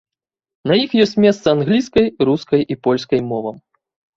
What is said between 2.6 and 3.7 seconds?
і польскай мовам.